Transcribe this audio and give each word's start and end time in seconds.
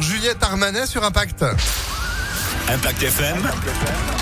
Juliette 0.00 0.42
Armanet 0.42 0.86
sur 0.86 1.04
Impact. 1.04 1.44
Impact 2.68 3.02
FM. 3.02 4.21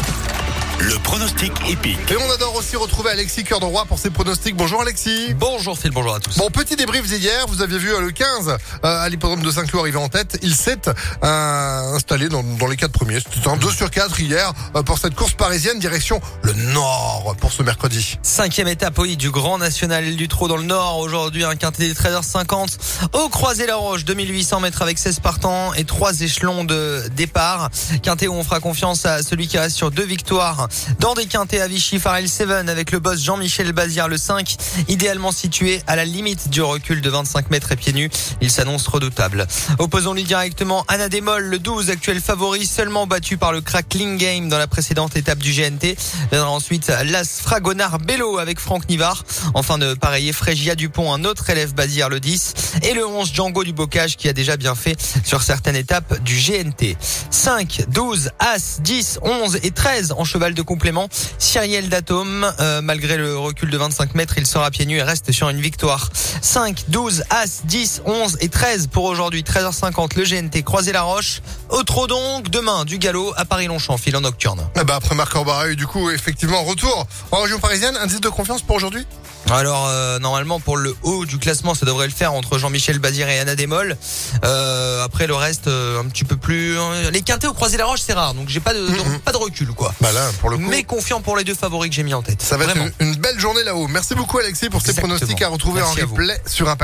Le 0.83 0.99
pronostic 0.99 1.53
épique. 1.69 1.99
Et 2.11 2.17
on 2.17 2.31
adore 2.33 2.57
aussi 2.57 2.75
retrouver 2.75 3.11
Alexis 3.11 3.45
Cœur 3.45 3.61
de 3.61 3.67
Roi 3.67 3.85
pour 3.85 3.99
ses 3.99 4.09
pronostics. 4.09 4.57
Bonjour 4.57 4.81
Alexis. 4.81 5.35
Bonjour 5.35 5.79
Phil, 5.79 5.91
bonjour 5.91 6.15
à 6.15 6.21
tous. 6.21 6.39
Bon, 6.39 6.49
petit 6.51 6.75
débrief 6.75 7.07
d'hier. 7.07 7.45
Vous 7.49 7.61
aviez 7.61 7.77
vu 7.77 7.93
euh, 7.93 8.01
le 8.01 8.11
15 8.11 8.49
euh, 8.49 8.57
à 8.83 9.07
l'hippodrome 9.11 9.43
de 9.43 9.51
Saint-Cloud 9.51 9.83
arriver 9.83 9.99
en 9.99 10.09
tête. 10.09 10.39
Il 10.43 10.55
s'est 10.55 10.81
euh, 11.23 11.95
installé 11.95 12.31
dans, 12.31 12.43
dans 12.43 12.67
les 12.67 12.79
quatre 12.79 12.93
premiers. 12.93 13.21
C'était 13.21 13.47
un 13.47 13.59
2 13.59 13.71
sur 13.71 13.91
4 13.91 14.21
hier 14.21 14.55
euh, 14.75 14.83
pour 14.83 14.97
cette 14.97 15.15
course 15.15 15.35
parisienne 15.35 15.79
direction 15.79 16.19
le 16.43 16.55
nord 16.73 17.37
pour 17.41 17.53
ce 17.53 17.63
mercredi. 17.63 18.19
Cinquième 18.23 18.69
étape, 18.69 18.99
oui, 18.99 19.19
du 19.19 19.31
Grand 19.31 19.59
National 19.59 20.17
du 20.17 20.29
Trot 20.29 20.49
dans 20.49 20.57
le 20.57 20.65
Nord. 20.65 20.99
Aujourd'hui, 21.01 21.45
un 21.45 21.57
quintet 21.57 21.89
des 21.89 21.95
13h50 21.95 22.79
au 23.13 23.29
Croisé-la-Roche, 23.29 24.07
2800 24.07 24.61
mètres 24.61 24.81
avec 24.81 24.97
16 24.97 25.21
partants 25.21 25.75
et 25.75 25.85
trois 25.85 26.19
échelons 26.23 26.65
de 26.65 27.03
départ. 27.15 27.69
Quintet 28.03 28.29
où 28.29 28.35
on 28.35 28.45
fera 28.45 28.61
confiance 28.61 29.05
à 29.05 29.23
celui 29.23 29.47
qui 29.47 29.59
reste 29.59 29.77
sur 29.77 29.91
deux 29.91 30.07
victoires 30.07 30.70
dans 30.99 31.15
des 31.15 31.27
quintets 31.27 31.61
à 31.61 31.69
Vichy, 31.69 31.99
Farrell 31.99 32.29
Seven 32.29 32.69
avec 32.69 32.93
le 32.93 32.99
boss 32.99 33.23
Jean-Michel 33.23 33.73
Bazir, 33.73 34.09
le 34.09 34.19
5, 34.19 34.57
idéalement 34.89 35.33
situé 35.33 35.83
à 35.87 35.97
la 35.97 36.05
limite 36.05 36.49
du 36.51 36.63
recul 36.63 37.01
de 37.01 37.11
25 37.11 37.51
mètres 37.51 37.73
et 37.73 37.77
pieds 37.77 37.93
nus. 37.93 38.11
Il 38.41 38.51
s'annonce 38.51 38.87
redoutable. 38.87 39.47
Opposons-lui 39.79 40.25
directement 40.25 40.85
Anna 40.89 41.09
Demol, 41.09 41.45
le 41.45 41.59
12, 41.59 41.91
actuel 41.91 42.21
favori, 42.21 42.67
seulement 42.67 43.07
battu 43.07 43.37
par 43.37 43.53
le 43.53 43.61
crackling 43.61 44.17
game 44.17 44.49
dans 44.49 44.59
la 44.59 44.67
précédente 44.67 45.17
étape 45.17 45.39
du 45.39 45.53
GNT. 45.53 45.97
Viendra 46.31 46.51
ensuite 46.51 46.93
Las 47.05 47.41
Fragonard 47.41 47.99
Bello 47.99 48.39
avec 48.39 48.61
Franck 48.61 48.89
Nivard. 48.89 49.25
Enfin 49.55 49.79
de 49.79 49.95
pareiller 49.95 50.33
Frégia 50.33 50.75
Dupont, 50.75 51.13
un 51.13 51.25
autre 51.25 51.51
élève 51.51 51.75
Bazir, 51.75 52.09
le 52.09 52.21
10. 52.21 52.55
Et 52.83 52.95
le 52.95 53.07
11, 53.07 53.33
Django 53.33 53.65
du 53.65 53.73
Bocage 53.73 54.17
qui 54.17 54.29
a 54.29 54.33
déjà 54.33 54.57
bien 54.57 54.75
fait 54.75 54.97
sur 55.25 55.43
certaines 55.43 55.77
étapes 55.77 56.23
du 56.23 56.37
GNT. 56.37 56.97
5, 57.31 57.85
12, 57.89 58.31
As, 58.39 58.81
10, 58.81 59.21
11 59.23 59.59
et 59.63 59.71
13 59.71 60.15
en 60.17 60.25
cheval 60.25 60.55
de 60.55 60.60
complément. 60.63 61.09
Cyriel 61.39 61.89
Datom, 61.89 62.47
euh, 62.61 62.81
malgré 62.83 63.17
le 63.17 63.37
recul 63.37 63.71
de 63.71 63.77
25 63.77 64.15
mètres, 64.15 64.35
il 64.37 64.47
sera 64.47 64.71
pieds 64.71 64.87
nus 64.87 64.99
et 64.99 65.03
reste 65.03 65.33
sur 65.33 65.49
une 65.49 65.61
victoire. 65.61 66.11
5, 66.41 66.85
12, 66.89 67.25
As, 67.31 67.63
10, 67.65 68.03
11 68.05 68.39
et 68.41 68.49
13 68.49 68.89
pour 68.89 69.05
aujourd'hui. 69.05 69.43
13h50, 69.43 70.17
le 70.17 70.25
GNT 70.25 70.63
croisé 70.63 70.93
la 70.93 71.03
roche. 71.03 71.43
Au 71.71 71.83
trot 71.83 72.07
donc, 72.07 72.51
demain, 72.51 72.85
du 72.85 72.99
galop 72.99 73.33
à 73.37 73.45
Paris-Longchamp, 73.45 73.97
fil 73.99 74.17
en 74.17 74.21
nocturne. 74.23 74.67
Ben, 74.75 74.87
après 74.95 75.15
Marc 75.15 75.33
Corbareuil, 75.33 75.77
du 75.77 75.87
coup, 75.87 76.11
effectivement, 76.11 76.63
retour 76.65 77.07
en 77.31 77.41
région 77.43 77.59
parisienne. 77.61 77.97
Indice 78.01 78.21
de 78.21 78.29
confiance 78.29 78.63
pour 78.63 78.77
aujourd'hui? 78.77 79.07
Alors 79.51 79.87
euh, 79.89 80.19
normalement 80.19 80.61
pour 80.61 80.77
le 80.77 80.95
haut 81.03 81.25
du 81.25 81.39
classement 81.39 81.75
ça 81.75 81.87
devrait 81.87 82.07
le 82.07 82.13
faire 82.13 82.35
entre 82.35 82.59
Jean-Michel 82.59 82.99
Bazir 82.99 83.29
et 83.31 83.39
Anna 83.41 83.57
Demol. 83.57 83.97
Euh, 84.45 85.03
après 85.03 85.27
le 85.27 85.35
reste 85.35 85.67
euh, 85.67 85.99
un 86.01 86.05
petit 86.09 86.25
peu 86.25 86.37
plus 86.37 86.77
les 87.11 87.23
quintés 87.23 87.47
au 87.49 87.55
croisé 87.55 87.79
la 87.79 87.87
roche 87.87 88.01
c'est 88.07 88.13
rare 88.13 88.35
donc 88.35 88.49
j'ai 88.51 88.61
pas 88.61 88.75
de, 88.75 88.81
de- 88.87 89.19
pas 89.25 89.33
de 89.33 89.39
recul 89.39 89.69
quoi. 89.69 89.93
Bah 90.01 90.13
là, 90.13 90.29
pour 90.41 90.51
le 90.51 90.59
coup. 90.59 90.63
Mais 90.69 90.83
confiant 90.85 91.23
pour 91.23 91.37
les 91.39 91.43
deux 91.45 91.55
favoris 91.55 91.89
que 91.89 91.97
j'ai 91.97 92.03
mis 92.03 92.13
en 92.15 92.21
tête. 92.23 92.43
Ça 92.43 92.59
va 92.59 92.67
Vraiment. 92.67 92.85
être 92.85 92.95
une, 93.01 93.09
une 93.09 93.17
belle 93.17 93.41
journée 93.41 93.65
là-haut. 93.65 93.89
Merci 93.89 94.15
beaucoup 94.15 94.39
Alexis 94.39 94.69
pour 94.69 94.83
ces 94.83 94.93
pronostics 94.95 95.41
à 95.43 95.49
retrouver 95.49 95.81
Merci 95.81 96.03
en 96.03 96.07
replay 96.07 96.41
sur 96.47 96.69
Impact. 96.69 96.79